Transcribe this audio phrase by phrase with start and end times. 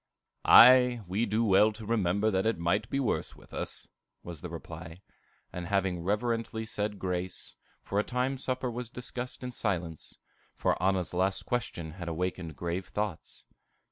[0.45, 3.87] "Aye, we do well to remember that it might be worse with us,"
[4.23, 5.03] was the reply;
[5.53, 10.17] and having reverently said grace, for a time supper was discussed in silence,
[10.55, 13.45] for Anna's last question had awakened grave thoughts.